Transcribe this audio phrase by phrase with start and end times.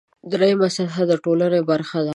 [0.31, 2.09] درېیمه سطح متدینې ټولنې برخې دي.